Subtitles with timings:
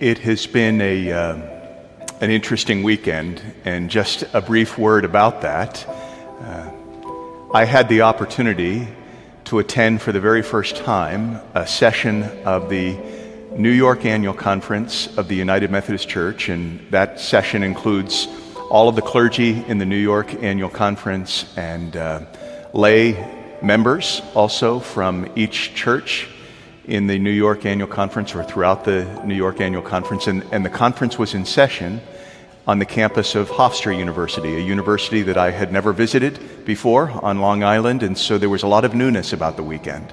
[0.00, 1.34] It has been a, uh,
[2.20, 5.86] an interesting weekend, and just a brief word about that.
[5.88, 6.70] Uh,
[7.54, 8.88] I had the opportunity
[9.44, 12.96] to attend for the very first time a session of the
[13.56, 18.28] New York Annual Conference of the United Methodist Church, and that session includes
[18.70, 22.20] all of the clergy in the New York Annual Conference and uh,
[22.72, 23.12] lay
[23.62, 26.28] members also from each church
[26.86, 30.26] in the New York Annual Conference or throughout the New York Annual Conference.
[30.26, 32.00] And, and the conference was in session
[32.66, 37.40] on the campus of Hofstra University, a university that I had never visited before on
[37.40, 38.02] Long Island.
[38.02, 40.12] And so there was a lot of newness about the weekend.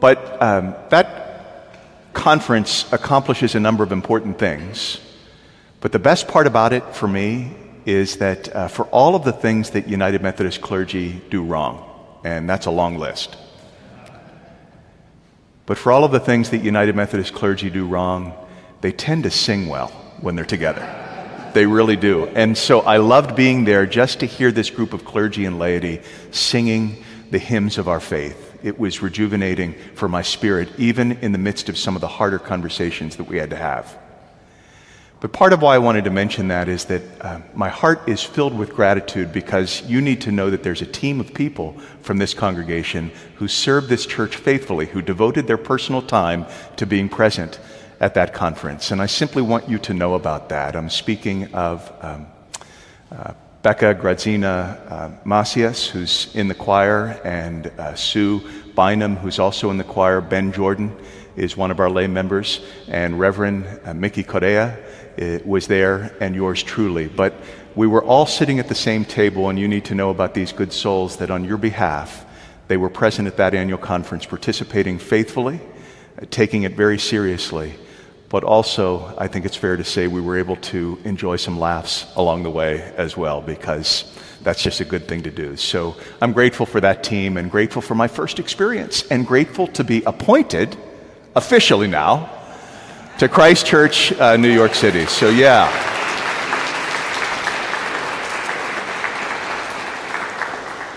[0.00, 5.00] But um, that conference accomplishes a number of important things.
[5.80, 9.32] But the best part about it for me is that uh, for all of the
[9.32, 11.84] things that United Methodist clergy do wrong,
[12.24, 13.36] and that's a long list,
[15.66, 18.34] but for all of the things that United Methodist clergy do wrong,
[18.80, 19.88] they tend to sing well
[20.20, 21.00] when they're together.
[21.54, 22.26] They really do.
[22.26, 26.02] And so I loved being there just to hear this group of clergy and laity
[26.32, 28.58] singing the hymns of our faith.
[28.62, 32.38] It was rejuvenating for my spirit, even in the midst of some of the harder
[32.38, 33.98] conversations that we had to have.
[35.24, 38.22] But part of why I wanted to mention that is that uh, my heart is
[38.22, 41.72] filled with gratitude because you need to know that there's a team of people
[42.02, 46.44] from this congregation who served this church faithfully, who devoted their personal time
[46.76, 47.58] to being present
[48.00, 48.90] at that conference.
[48.90, 50.76] And I simply want you to know about that.
[50.76, 52.26] I'm speaking of um,
[53.10, 53.32] uh,
[53.64, 59.78] Becca Grazina uh, Macias, who's in the choir, and uh, Sue Bynum, who's also in
[59.78, 60.20] the choir.
[60.20, 60.94] Ben Jordan
[61.34, 64.76] is one of our lay members, and Reverend uh, Mickey Correa
[65.46, 67.08] was there, and yours truly.
[67.08, 67.36] But
[67.74, 70.52] we were all sitting at the same table, and you need to know about these
[70.52, 72.26] good souls that on your behalf,
[72.68, 75.58] they were present at that annual conference, participating faithfully,
[76.28, 77.76] taking it very seriously.
[78.28, 82.06] But also, I think it's fair to say we were able to enjoy some laughs
[82.16, 84.04] along the way as well, because
[84.42, 85.56] that's just a good thing to do.
[85.56, 89.84] So I'm grateful for that team and grateful for my first experience and grateful to
[89.84, 90.76] be appointed
[91.36, 92.30] officially now
[93.18, 95.06] to Christ Church, uh, New York City.
[95.06, 96.03] So, yeah.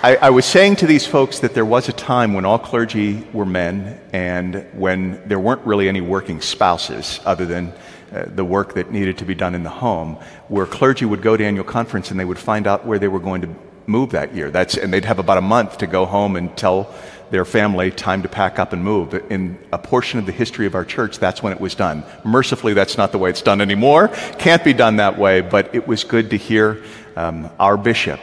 [0.08, 3.28] I, I, was saying to these folks that there was a time when all clergy
[3.34, 7.74] were men and when there weren't really any working spouses other than
[8.14, 10.16] uh, the work that needed to be done in the home,
[10.48, 13.20] where clergy would go to annual conference and they would find out where they were
[13.20, 13.54] going to
[13.86, 14.50] move that year.
[14.50, 16.96] That's, and they'd have about a month to go home and tell
[17.30, 19.14] their family time to pack up and move.
[19.30, 22.06] In a portion of the history of our church, that's when it was done.
[22.24, 24.08] Mercifully, that's not the way it's done anymore.
[24.40, 26.82] Can't be done that way, but it was good to hear
[27.18, 28.22] um, our bishop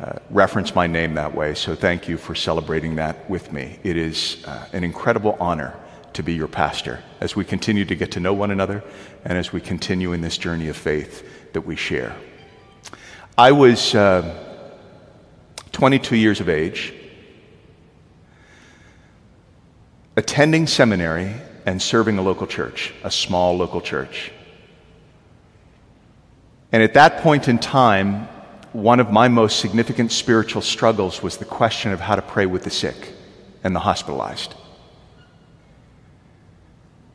[0.00, 1.54] uh, reference my name that way.
[1.54, 3.78] So thank you for celebrating that with me.
[3.82, 5.74] It is uh, an incredible honor
[6.12, 8.82] to be your pastor as we continue to get to know one another
[9.24, 12.14] and as we continue in this journey of faith that we share.
[13.38, 14.42] I was uh,
[15.72, 16.94] 22 years of age
[20.16, 21.34] attending seminary
[21.66, 24.32] and serving a local church, a small local church.
[26.72, 28.28] And at that point in time,
[28.76, 32.62] one of my most significant spiritual struggles was the question of how to pray with
[32.62, 33.14] the sick
[33.64, 34.54] and the hospitalized.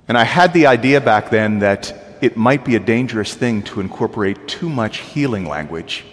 [0.07, 3.79] And I had the idea back then that it might be a dangerous thing to
[3.79, 6.03] incorporate too much healing language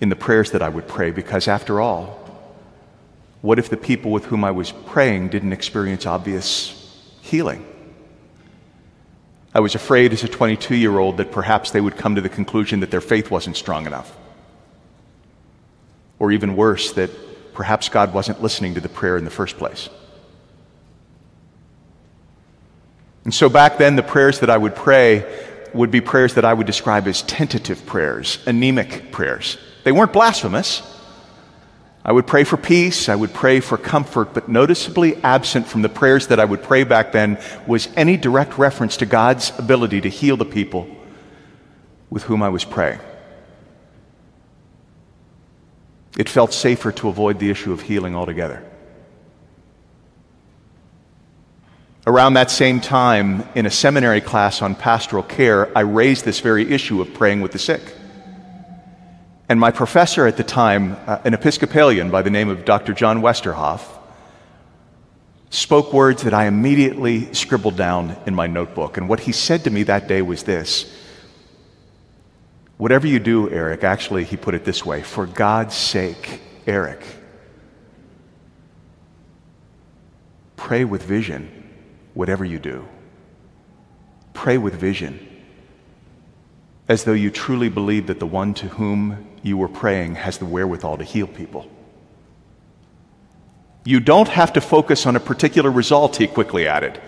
[0.00, 2.18] in the prayers that I would pray, because after all,
[3.42, 7.64] what if the people with whom I was praying didn't experience obvious healing?
[9.54, 12.28] I was afraid as a 22 year old that perhaps they would come to the
[12.28, 14.14] conclusion that their faith wasn't strong enough.
[16.18, 17.10] Or even worse, that
[17.54, 19.88] perhaps God wasn't listening to the prayer in the first place.
[23.24, 25.24] And so back then, the prayers that I would pray
[25.74, 29.58] would be prayers that I would describe as tentative prayers, anemic prayers.
[29.84, 30.82] They weren't blasphemous.
[32.04, 35.88] I would pray for peace, I would pray for comfort, but noticeably absent from the
[35.88, 37.36] prayers that I would pray back then
[37.66, 40.86] was any direct reference to God's ability to heal the people
[42.08, 43.00] with whom I was praying.
[46.16, 48.64] It felt safer to avoid the issue of healing altogether.
[52.06, 56.72] Around that same time, in a seminary class on pastoral care, I raised this very
[56.72, 57.82] issue of praying with the sick.
[59.48, 62.94] And my professor at the time, uh, an Episcopalian by the name of Dr.
[62.94, 63.82] John Westerhoff,
[65.50, 68.96] spoke words that I immediately scribbled down in my notebook.
[68.96, 70.92] And what he said to me that day was this
[72.78, 77.04] Whatever you do, Eric, actually, he put it this way for God's sake, Eric,
[80.56, 81.48] pray with vision,
[82.14, 82.86] whatever you do.
[84.36, 85.26] pray with vision,
[86.88, 90.44] as though you truly believe that the one to whom you were praying has the
[90.44, 91.68] wherewithal to heal people.
[93.84, 97.00] You don't have to focus on a particular result, he quickly added.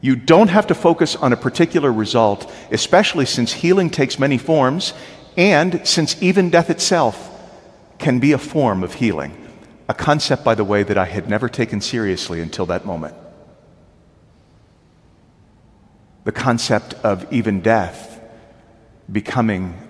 [0.00, 4.94] You don't have to focus on a particular result, especially since healing takes many forms
[5.36, 7.30] and since even death itself
[7.98, 9.46] can be a form of healing.
[9.88, 13.14] A concept, by the way, that I had never taken seriously until that moment.
[16.24, 18.20] The concept of even death
[19.10, 19.80] becoming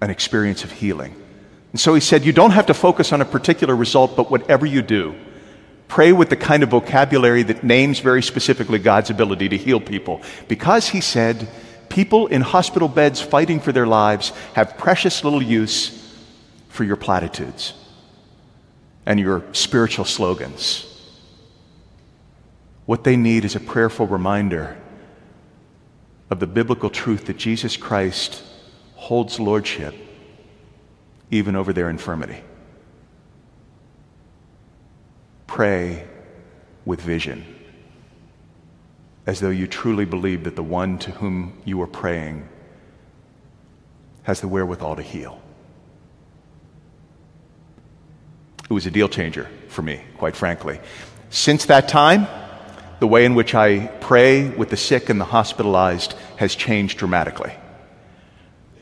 [0.00, 1.14] an experience of healing.
[1.72, 4.66] And so he said, You don't have to focus on a particular result, but whatever
[4.66, 5.14] you do,
[5.90, 10.22] pray with the kind of vocabulary that names very specifically God's ability to heal people.
[10.46, 11.48] Because he said,
[11.88, 16.16] people in hospital beds fighting for their lives have precious little use
[16.68, 17.74] for your platitudes
[19.04, 20.86] and your spiritual slogans.
[22.86, 24.76] What they need is a prayerful reminder
[26.30, 28.44] of the biblical truth that Jesus Christ
[28.94, 29.94] holds lordship
[31.32, 32.42] even over their infirmity.
[35.50, 36.06] Pray
[36.84, 37.44] with vision,
[39.26, 42.48] as though you truly believe that the one to whom you are praying
[44.22, 45.42] has the wherewithal to heal.
[48.62, 50.78] It was a deal changer for me, quite frankly.
[51.30, 52.28] Since that time,
[53.00, 57.52] the way in which I pray with the sick and the hospitalized has changed dramatically.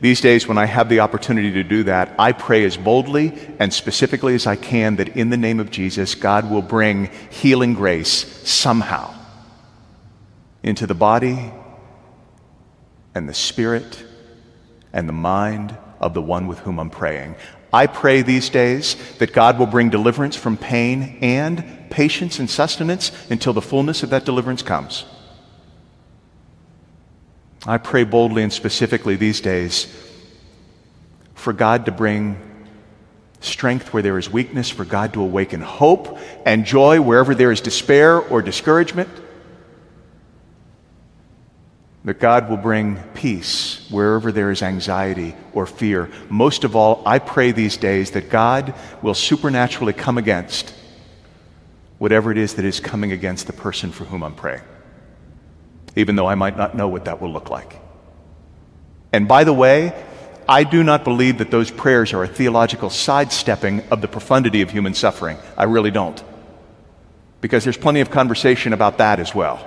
[0.01, 3.73] These days, when I have the opportunity to do that, I pray as boldly and
[3.73, 8.25] specifically as I can that in the name of Jesus, God will bring healing grace
[8.47, 9.13] somehow
[10.63, 11.51] into the body
[13.13, 14.03] and the spirit
[14.93, 17.35] and the mind of the one with whom I'm praying.
[17.73, 23.11] I pray these days that God will bring deliverance from pain and patience and sustenance
[23.29, 25.05] until the fullness of that deliverance comes.
[27.65, 29.87] I pray boldly and specifically these days
[31.35, 32.37] for God to bring
[33.41, 37.61] strength where there is weakness, for God to awaken hope and joy wherever there is
[37.61, 39.09] despair or discouragement
[42.05, 46.09] that God will bring peace wherever there is anxiety or fear.
[46.29, 50.73] Most of all, I pray these days that God will supernaturally come against
[51.97, 54.61] whatever it is that is coming against the person for whom I'm praying,
[55.95, 57.79] even though I might not know what that will look like.
[59.11, 59.93] And by the way,
[60.47, 64.71] I do not believe that those prayers are a theological sidestepping of the profundity of
[64.71, 65.37] human suffering.
[65.57, 66.23] I really don't.
[67.41, 69.65] Because there's plenty of conversation about that as well.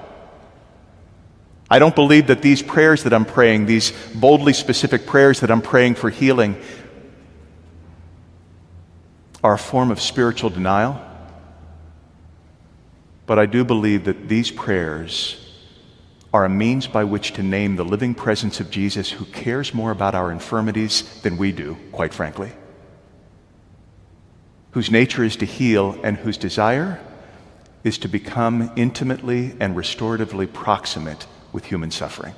[1.70, 5.62] I don't believe that these prayers that I'm praying, these boldly specific prayers that I'm
[5.62, 6.60] praying for healing,
[9.42, 11.00] are a form of spiritual denial.
[13.24, 15.41] But I do believe that these prayers
[16.32, 19.90] are a means by which to name the living presence of Jesus who cares more
[19.90, 22.52] about our infirmities than we do, quite frankly,
[24.70, 26.98] whose nature is to heal and whose desire
[27.84, 32.34] is to become intimately and restoratively proximate with human suffering.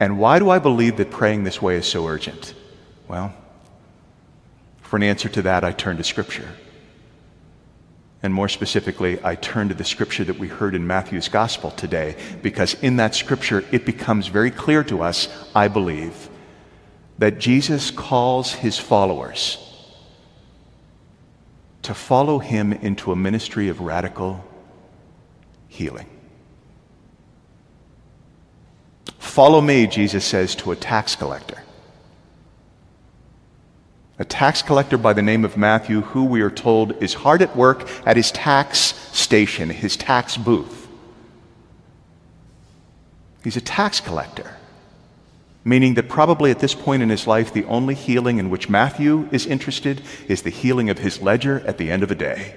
[0.00, 2.54] And why do I believe that praying this way is so urgent?
[3.06, 3.32] Well,
[4.82, 6.48] for an answer to that, I turn to Scripture.
[8.22, 12.16] And more specifically, I turn to the scripture that we heard in Matthew's gospel today,
[12.42, 16.28] because in that scripture, it becomes very clear to us, I believe,
[17.18, 19.58] that Jesus calls his followers
[21.82, 24.44] to follow him into a ministry of radical
[25.68, 26.08] healing.
[29.18, 31.62] Follow me, Jesus says to a tax collector.
[34.18, 37.54] A tax collector by the name of Matthew, who we are told is hard at
[37.54, 38.78] work at his tax
[39.12, 40.88] station, his tax booth.
[43.44, 44.56] He's a tax collector,
[45.64, 49.28] meaning that probably at this point in his life, the only healing in which Matthew
[49.32, 52.54] is interested is the healing of his ledger at the end of a day.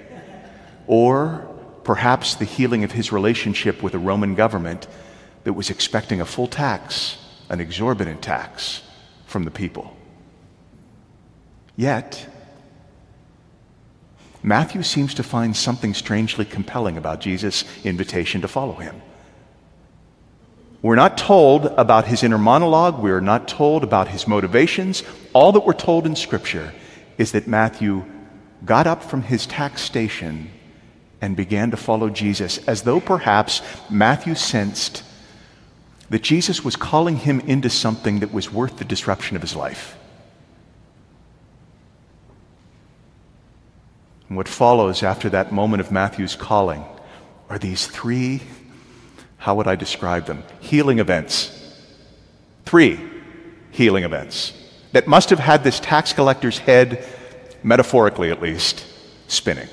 [0.86, 1.46] Or
[1.84, 4.86] perhaps the healing of his relationship with the Roman government
[5.44, 7.18] that was expecting a full tax,
[7.50, 8.82] an exorbitant tax
[9.26, 9.94] from the people.
[11.80, 12.26] Yet,
[14.42, 19.00] Matthew seems to find something strangely compelling about Jesus' invitation to follow him.
[20.82, 23.02] We're not told about his inner monologue.
[23.02, 25.02] We're not told about his motivations.
[25.32, 26.74] All that we're told in Scripture
[27.16, 28.04] is that Matthew
[28.62, 30.50] got up from his tax station
[31.22, 35.02] and began to follow Jesus, as though perhaps Matthew sensed
[36.10, 39.96] that Jesus was calling him into something that was worth the disruption of his life.
[44.30, 46.84] And what follows after that moment of Matthew's calling
[47.50, 48.40] are these three
[49.38, 50.44] How would I describe them?
[50.60, 51.56] Healing events.
[52.64, 53.00] Three
[53.72, 54.52] healing events
[54.92, 57.04] that must have had this tax collector's head,
[57.62, 58.86] metaphorically at least,
[59.26, 59.68] spinning.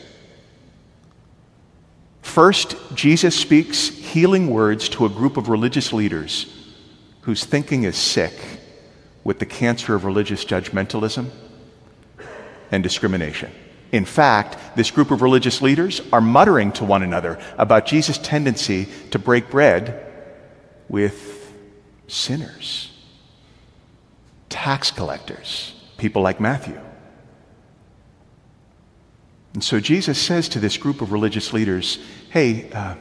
[2.21, 6.73] First, Jesus speaks healing words to a group of religious leaders
[7.21, 8.33] whose thinking is sick
[9.23, 11.29] with the cancer of religious judgmentalism
[12.71, 13.51] and discrimination.
[13.91, 18.87] In fact, this group of religious leaders are muttering to one another about Jesus' tendency
[19.11, 20.03] to break bread
[20.89, 21.53] with
[22.07, 22.91] sinners,
[24.49, 26.79] tax collectors, people like Matthew.
[29.53, 31.97] And so Jesus says to this group of religious leaders,
[32.29, 32.95] hey, uh,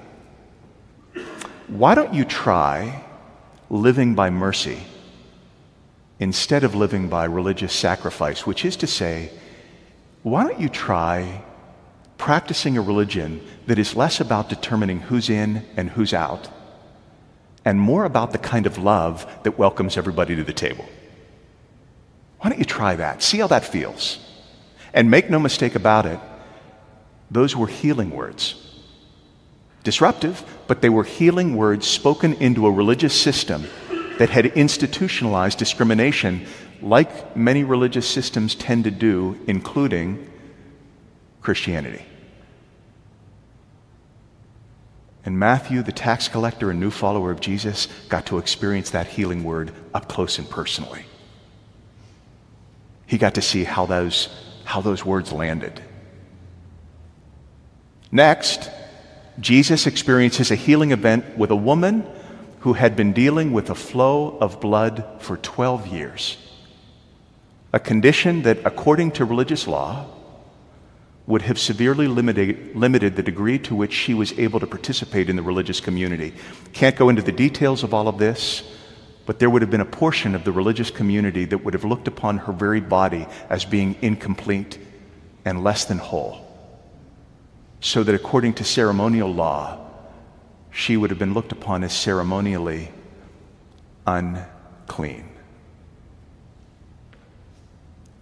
[1.69, 3.05] why don't you try
[3.69, 4.79] living by mercy
[6.19, 9.31] instead of living by religious sacrifice, which is to say,
[10.27, 11.41] why don't you try
[12.19, 16.49] practicing a religion that is less about determining who's in and who's out
[17.65, 20.85] and more about the kind of love that welcomes everybody to the table?
[22.41, 23.23] Why don't you try that?
[23.23, 24.19] See how that feels.
[24.93, 26.19] And make no mistake about it,
[27.31, 28.57] those were healing words.
[29.85, 33.69] Disruptive, but they were healing words spoken into a religious system
[34.19, 36.49] that had institutionalized discrimination,
[36.83, 40.31] like many religious systems tend to do, including
[41.41, 42.05] Christianity.
[45.25, 49.43] And Matthew, the tax collector and new follower of Jesus, got to experience that healing
[49.43, 51.05] word up close and personally.
[53.07, 54.29] He got to see how those,
[54.65, 55.83] how those words landed.
[58.13, 58.71] Next,
[59.41, 62.07] Jesus experiences a healing event with a woman
[62.61, 66.37] who had been dealing with a flow of blood for 12 years,
[67.73, 70.07] a condition that, according to religious law,
[71.27, 75.37] would have severely limited, limited the degree to which she was able to participate in
[75.37, 76.33] the religious community.
[76.73, 78.63] Can't go into the details of all of this,
[79.27, 82.07] but there would have been a portion of the religious community that would have looked
[82.07, 84.79] upon her very body as being incomplete
[85.45, 86.47] and less than whole
[87.81, 89.79] so that according to ceremonial law,
[90.71, 92.91] she would have been looked upon as ceremonially
[94.07, 95.29] unclean.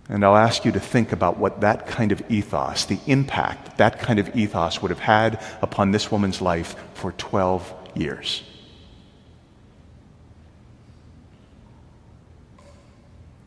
[0.08, 3.98] And I'll ask you to think about what that kind of ethos, the impact that
[3.98, 8.42] kind of ethos would have had upon this woman's life for 12 years.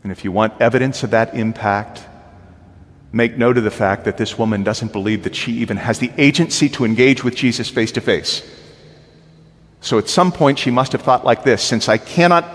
[0.02, 2.04] And if you want evidence of that impact,
[3.12, 6.12] make note of the fact that this woman doesn't believe that she even has the
[6.18, 8.42] agency to engage with Jesus face to face.
[9.82, 12.46] So at some point, she must have thought like this since I cannot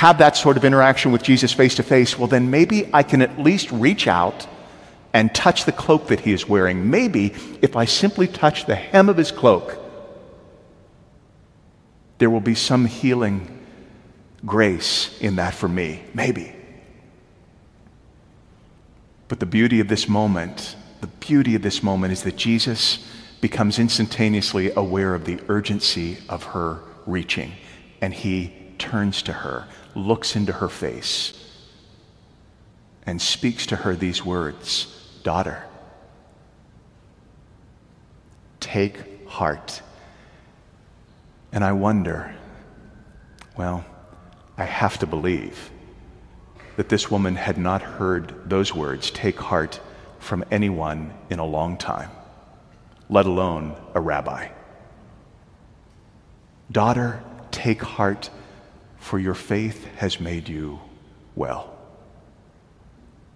[0.00, 3.20] have that sort of interaction with Jesus face to face, well, then maybe I can
[3.20, 4.46] at least reach out
[5.12, 6.88] and touch the cloak that he is wearing.
[6.88, 9.78] Maybe if I simply touch the hem of his cloak,
[12.16, 13.46] there will be some healing
[14.46, 16.02] grace in that for me.
[16.14, 16.54] Maybe.
[19.28, 23.06] But the beauty of this moment, the beauty of this moment is that Jesus
[23.42, 27.52] becomes instantaneously aware of the urgency of her reaching.
[28.00, 28.59] And he
[28.90, 31.32] turns to her, looks into her face,
[33.06, 35.62] and speaks to her these words Daughter,
[38.58, 39.80] take heart.
[41.52, 42.34] And I wonder,
[43.56, 43.84] well,
[44.56, 45.70] I have to believe
[46.76, 49.78] that this woman had not heard those words, take heart,
[50.18, 52.10] from anyone in a long time,
[53.08, 54.48] let alone a rabbi.
[56.72, 58.30] Daughter, take heart,
[59.00, 60.78] for your faith has made you
[61.34, 61.76] well.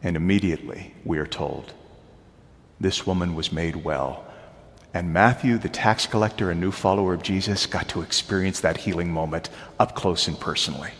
[0.03, 1.73] And immediately, we are told,
[2.79, 4.25] this woman was made well.
[4.93, 9.11] And Matthew, the tax collector and new follower of Jesus, got to experience that healing
[9.11, 9.49] moment
[9.81, 10.91] up close and personally.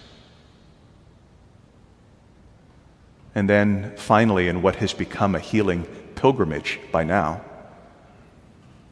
[3.35, 7.45] And then finally, in what has become a healing pilgrimage by now,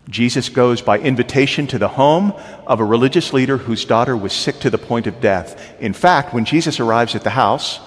[0.08, 2.32] Jesus goes by invitation to the home
[2.66, 5.80] of a religious leader whose daughter was sick to the point of death.
[5.80, 7.78] In fact, when Jesus arrives at the house,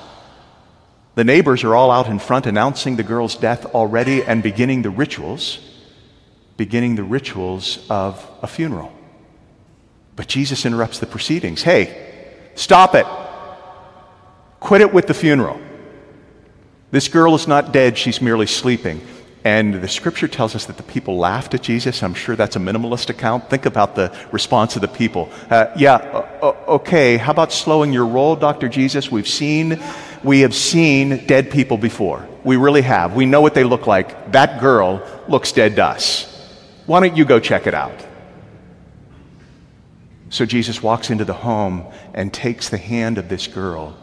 [1.15, 4.89] the neighbors are all out in front announcing the girl's death already and beginning the
[4.89, 5.59] rituals,
[6.57, 8.93] beginning the rituals of a funeral.
[10.15, 11.63] But Jesus interrupts the proceedings.
[11.63, 13.05] Hey, stop it.
[14.61, 15.59] Quit it with the funeral.
[16.91, 19.05] This girl is not dead, she's merely sleeping.
[19.45, 22.01] And the scripture tells us that the people laughed at Jesus.
[22.01, 23.47] I'm sure that's a minimalist account.
[23.47, 25.29] Think about the response of the people.
[25.51, 26.25] Uh, yeah,
[26.67, 28.67] okay, how about slowing your roll, Dr.
[28.67, 29.11] Jesus?
[29.11, 29.79] We've seen,
[30.23, 32.27] we have seen dead people before.
[32.43, 33.15] We really have.
[33.15, 34.31] We know what they look like.
[34.31, 36.25] That girl looks dead to us.
[36.87, 38.03] Why don't you go check it out?
[40.31, 41.85] So Jesus walks into the home
[42.15, 43.95] and takes the hand of this girl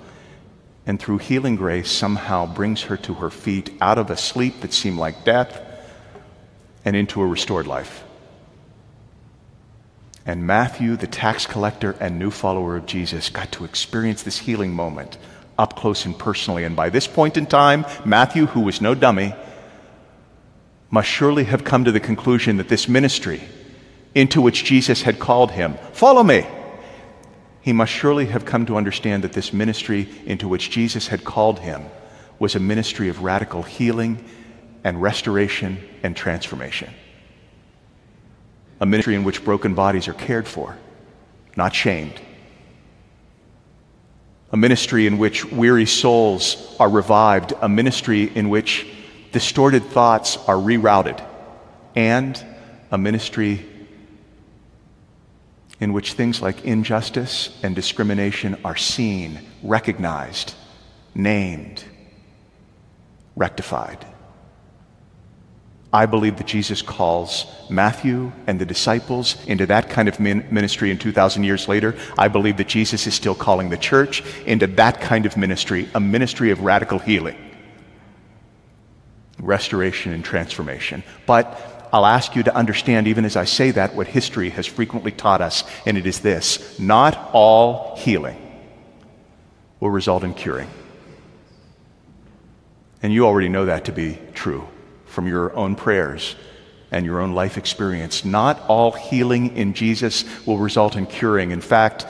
[0.87, 4.73] and through healing grace somehow brings her to her feet out of a sleep that
[4.73, 5.61] seemed like death
[6.85, 8.05] and into a restored life.
[10.25, 14.73] And Matthew, the tax collector and new follower of Jesus, got to experience this healing
[14.73, 15.19] moment
[15.59, 16.65] up close and personally.
[16.65, 19.35] And by this point in time, Matthew, who was no dummy,
[20.91, 23.43] must surely have come to the conclusion that this ministry
[24.15, 26.47] into which Jesus had called him, follow me.
[27.63, 31.61] He must surely have come to understand that this ministry into which Jesus had called
[31.61, 31.85] him
[32.39, 34.25] was a ministry of radical healing
[34.83, 36.91] and restoration and transformation.
[38.81, 40.77] A ministry in which broken bodies are cared for,
[41.57, 42.21] not shamed.
[44.51, 48.89] A ministry in which weary souls are revived, a ministry in which
[49.31, 51.25] distorted thoughts are rerouted,
[51.95, 52.45] and
[52.91, 53.65] a ministry
[55.83, 60.55] in which things like injustice and discrimination are seen, recognized,
[61.13, 61.83] named,
[63.35, 64.07] rectified.
[65.93, 71.01] I believe that Jesus calls Matthew and the disciples into that kind of ministry and
[71.01, 71.97] 2,000 years later.
[72.17, 76.01] I believe that Jesus is still calling the church into that kind of ministry, a
[76.01, 77.37] ministry of radical healing,
[79.41, 81.03] restoration, and transformation.
[81.27, 85.13] But I'll ask you to understand, even as I say that, what history has frequently
[85.13, 88.39] taught us, and it is this not all healing
[89.79, 90.71] will result in curing.
[93.03, 94.67] And you already know that to be true
[95.07, 96.37] from your own prayers
[96.93, 98.25] and your own life experience.
[98.25, 101.51] Not all healing in Jesus will result in curing.
[101.51, 102.07] In fact,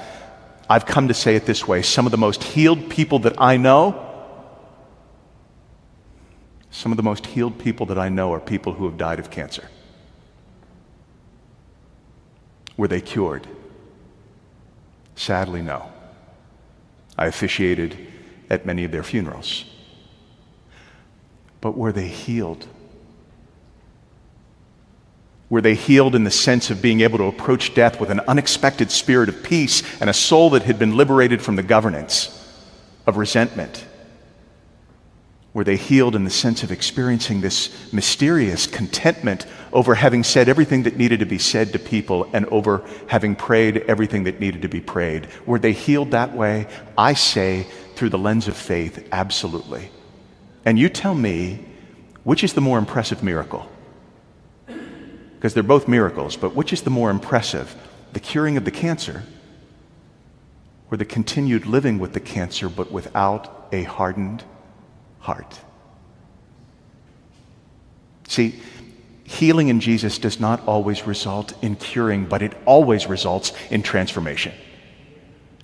[0.69, 3.57] I've come to say it this way some of the most healed people that I
[3.57, 4.09] know,
[6.71, 9.31] some of the most healed people that I know are people who have died of
[9.31, 9.69] cancer.
[12.83, 13.47] Were they cured?
[15.15, 15.93] Sadly, no.
[17.17, 17.97] I officiated
[18.51, 19.65] at many of their funerals.
[21.61, 22.67] But were they healed?
[25.49, 28.91] Were they healed in the sense of being able to approach death with an unexpected
[28.91, 32.37] spirit of peace and a soul that had been liberated from the governance
[33.07, 33.87] of resentment?
[35.55, 40.83] Were they healed in the sense of experiencing this mysterious contentment over having said everything
[40.85, 44.69] that needed to be said to people and over having prayed everything that needed to
[44.69, 45.29] be prayed?
[45.47, 46.67] Were they healed that way?
[46.97, 49.91] I say, through the lens of faith, absolutely.
[50.65, 51.65] And you tell me,
[52.25, 53.69] which is the more impressive miracle?
[55.43, 57.75] because they're both miracles, but which is the more impressive?
[58.13, 59.25] The curing of the cancer
[60.89, 64.45] or the continued living with the cancer but without a hardened
[65.19, 65.59] heart?
[68.29, 68.55] See,
[69.33, 74.53] healing in Jesus does not always result in curing, but it always results in transformation.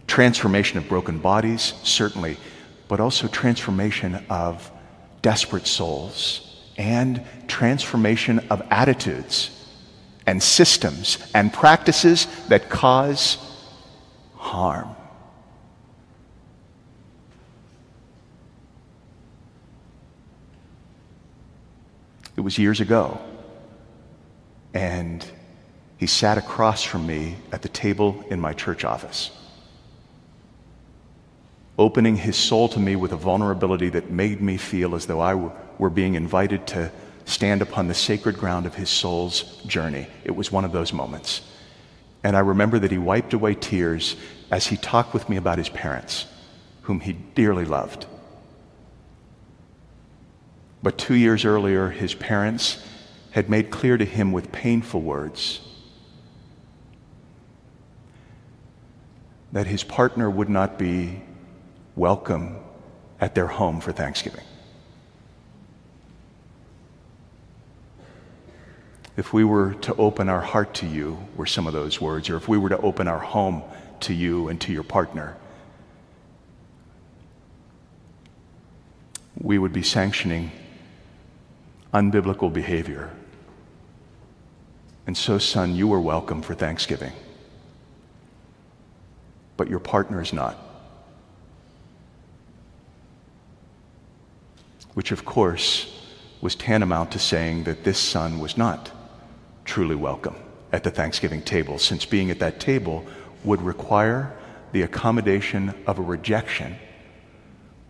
[0.07, 2.37] Transformation of broken bodies, certainly,
[2.88, 4.70] but also transformation of
[5.22, 9.50] desperate souls and transformation of attitudes
[10.26, 13.38] and systems and practices that cause
[14.37, 14.94] harm.
[22.37, 23.20] It was years ago,
[24.74, 25.24] and
[25.96, 29.31] he sat across from me at the table in my church office,
[31.78, 35.35] opening his soul to me with a vulnerability that made me feel as though I
[35.78, 36.90] were being invited to
[37.24, 40.07] stand upon the sacred ground of his soul's journey.
[40.24, 41.42] It was one of those moments.
[42.24, 44.16] And I remember that he wiped away tears
[44.50, 46.26] as he talked with me about his parents,
[46.83, 48.07] whom he dearly loved.
[50.83, 52.83] But two years earlier, his parents
[53.30, 55.60] had made clear to him with painful words
[59.52, 61.22] that his partner would not be
[61.96, 62.56] welcome
[63.20, 64.44] at their home for Thanksgiving.
[69.18, 72.36] if we were to open our heart to you, were some of those words, or
[72.36, 73.64] if we were to open our home
[73.98, 75.36] to you and to your partner,
[79.36, 80.52] we would be sanctioning
[81.92, 83.10] unbiblical behavior.
[85.09, 87.14] And so, son, you are welcome for Thanksgiving,
[89.57, 90.55] but your partner is not.
[94.92, 95.99] Which, of course,
[96.42, 98.90] was tantamount to saying that this son was not
[99.64, 100.37] truly welcome
[100.73, 103.07] at the Thanksgiving table, since being at that table
[103.44, 104.37] would require
[104.73, 106.77] the accommodation of a rejection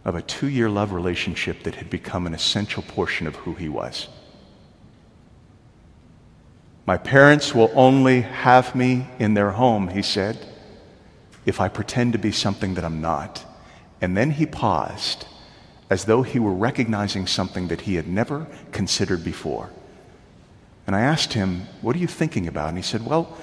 [0.04, 3.68] of a two year love relationship that had become an essential portion of who he
[3.68, 4.06] was.
[6.88, 10.38] My parents will only have me in their home, he said,
[11.44, 13.44] if I pretend to be something that I'm not.
[14.00, 15.26] And then he paused,
[15.90, 19.68] as though he were recognizing something that he had never considered before.
[20.86, 22.70] And I asked him, What are you thinking about?
[22.70, 23.36] And he said, Well,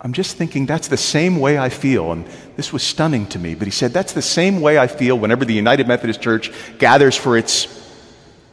[0.00, 2.12] I'm just thinking that's the same way I feel.
[2.12, 3.54] And this was stunning to me.
[3.54, 7.14] But he said, That's the same way I feel whenever the United Methodist Church gathers
[7.14, 7.68] for its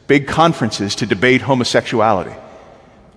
[0.07, 2.35] big conferences to debate homosexuality.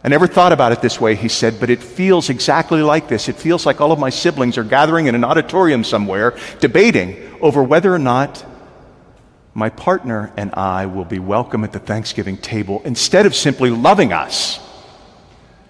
[0.07, 3.29] I never thought about it this way, he said, but it feels exactly like this.
[3.29, 7.61] It feels like all of my siblings are gathering in an auditorium somewhere, debating over
[7.61, 8.47] whether or not
[9.53, 14.12] my partner and I will be welcome at the Thanksgiving table instead of simply loving
[14.12, 14.61] us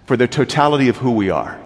[0.04, 1.58] for the totality of who we are.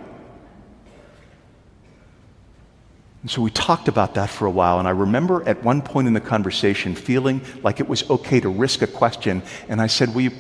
[3.23, 6.07] And so we talked about that for a while, and I remember at one point
[6.07, 10.15] in the conversation feeling like it was okay to risk a question, and I said,
[10.15, 10.33] Will you,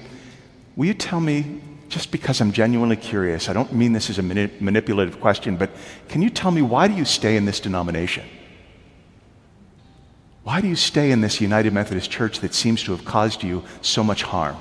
[0.76, 4.22] will you tell me just because I'm genuinely curious, I don't mean this as a
[4.22, 5.70] manipulative question, but
[6.08, 8.24] can you tell me why do you stay in this denomination?
[10.44, 13.64] Why do you stay in this United Methodist Church that seems to have caused you
[13.82, 14.56] so much harm?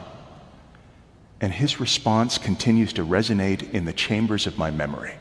[1.39, 5.13] And his response continues to resonate in the chambers of my memory.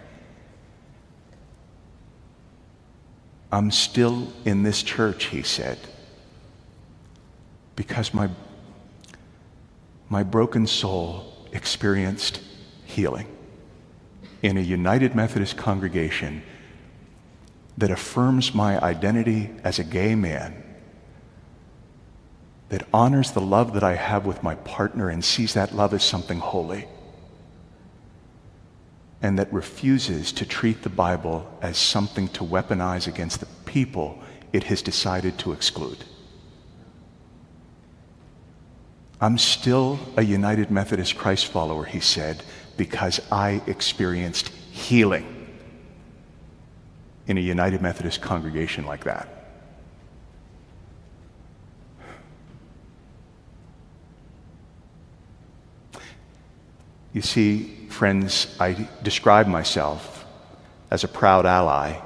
[3.52, 5.78] I'm still in this church, he said,
[7.76, 8.30] because my,
[10.08, 12.40] my broken soul experienced
[12.84, 13.26] healing
[14.42, 16.42] in a United Methodist congregation
[17.76, 20.64] that affirms my identity as a gay man,
[22.68, 26.02] that honors the love that I have with my partner and sees that love as
[26.02, 26.86] something holy,
[29.22, 34.18] and that refuses to treat the Bible as something to weaponize against the people
[34.52, 36.04] it has decided to exclude.
[39.20, 42.42] I'm still a United Methodist Christ follower, he said,
[42.76, 45.34] because I experienced healing
[47.26, 49.28] in a United Methodist congregation like that.
[57.12, 60.24] You see, friends, I describe myself
[60.90, 62.00] as a proud ally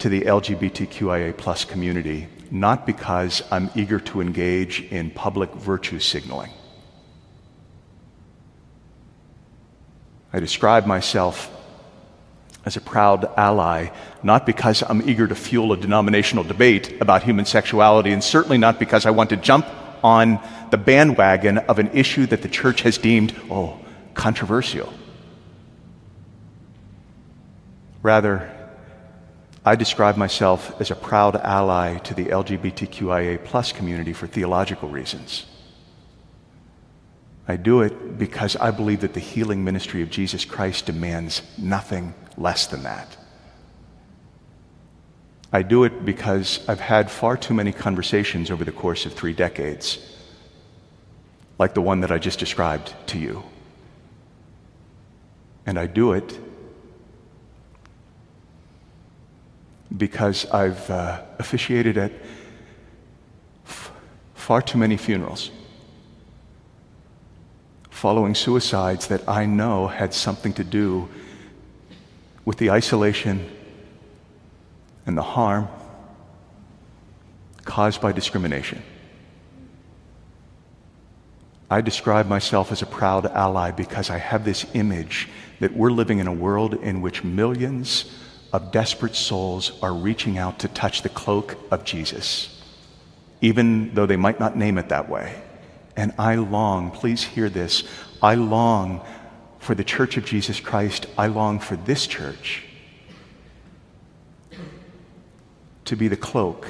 [0.00, 6.50] to the LGBTQIA plus community not because I'm eager to engage in public virtue signaling.
[10.32, 11.50] I describe myself
[12.64, 13.88] as a proud ally,
[14.22, 18.78] not because I'm eager to fuel a denominational debate about human sexuality, and certainly not
[18.78, 19.66] because I want to jump
[20.04, 23.78] on the bandwagon of an issue that the church has deemed, oh,
[24.14, 24.92] controversial.
[28.02, 28.59] Rather,
[29.64, 35.44] I describe myself as a proud ally to the LGBTQIA plus community for theological reasons.
[37.46, 42.14] I do it because I believe that the healing ministry of Jesus Christ demands nothing
[42.36, 43.16] less than that.
[45.52, 49.32] I do it because I've had far too many conversations over the course of three
[49.32, 49.98] decades,
[51.58, 53.42] like the one that I just described to you.
[55.66, 56.38] And I do it
[59.96, 62.12] because I've uh, officiated at
[63.66, 63.92] f-
[64.34, 65.50] far too many funerals
[68.00, 71.06] following suicides that I know had something to do
[72.46, 73.46] with the isolation
[75.04, 75.68] and the harm
[77.66, 78.82] caused by discrimination.
[81.70, 85.28] I describe myself as a proud ally because I have this image
[85.60, 88.06] that we're living in a world in which millions
[88.52, 92.62] of desperate souls are reaching out to touch the cloak of Jesus,
[93.40, 95.40] even though they might not name it that way.
[95.96, 97.84] And I long, please hear this,
[98.22, 99.04] I long
[99.58, 102.64] for the church of Jesus Christ, I long for this church
[105.84, 106.66] to be the cloak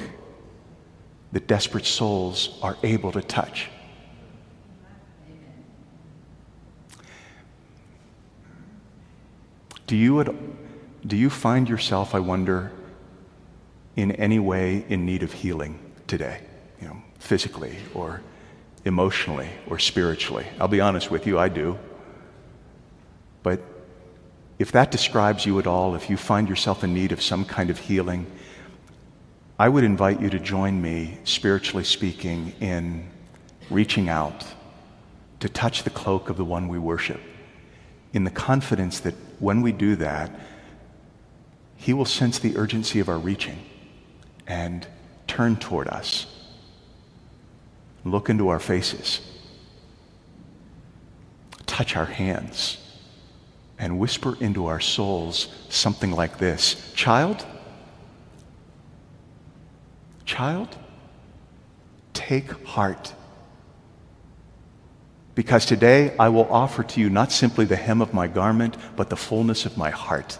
[1.31, 3.69] that desperate souls are able to touch.
[9.87, 10.33] Do you at
[11.05, 12.71] do you find yourself, I wonder,
[13.95, 16.41] in any way in need of healing today?
[16.81, 18.21] You know, physically or
[18.85, 20.45] emotionally or spiritually?
[20.59, 21.77] I'll be honest with you, I do.
[23.43, 23.61] But
[24.59, 27.69] if that describes you at all, if you find yourself in need of some kind
[27.69, 28.27] of healing,
[29.57, 33.07] I would invite you to join me, spiritually speaking, in
[33.69, 34.45] reaching out
[35.39, 37.19] to touch the cloak of the one we worship,
[38.13, 40.31] in the confidence that when we do that,
[41.81, 43.57] he will sense the urgency of our reaching
[44.45, 44.85] and
[45.25, 46.27] turn toward us,
[48.05, 49.19] look into our faces,
[51.65, 52.77] touch our hands,
[53.79, 57.45] and whisper into our souls something like this Child,
[60.23, 60.77] Child,
[62.13, 63.11] take heart.
[65.33, 69.09] Because today I will offer to you not simply the hem of my garment, but
[69.09, 70.37] the fullness of my heart.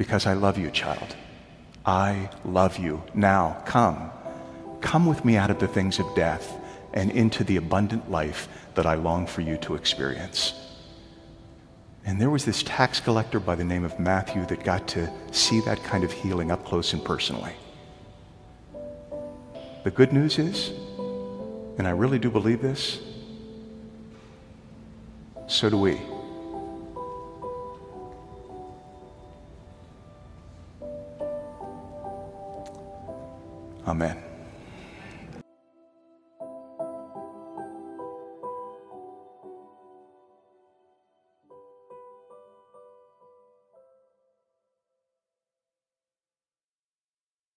[0.00, 1.14] Because I love you, child.
[1.84, 3.02] I love you.
[3.12, 4.10] Now, come.
[4.80, 6.56] Come with me out of the things of death
[6.94, 10.54] and into the abundant life that I long for you to experience.
[12.06, 15.60] And there was this tax collector by the name of Matthew that got to see
[15.66, 17.52] that kind of healing up close and personally.
[19.84, 20.70] The good news is,
[21.76, 23.00] and I really do believe this,
[25.46, 26.00] so do we.
[33.86, 34.29] Amen.